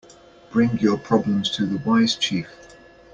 Bring 0.49 0.79
your 0.79 0.97
problems 0.97 1.51
to 1.51 1.67
the 1.67 1.77
wise 1.87 2.15
chief. 2.15 2.49